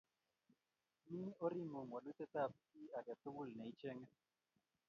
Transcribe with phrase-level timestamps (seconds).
[1.09, 4.07] Mi oring'ung' walutyet ap kiy ake tukul ne icheng'e